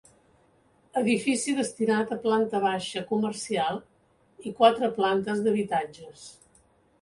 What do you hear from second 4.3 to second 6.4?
i quatre plantes d'habitatges.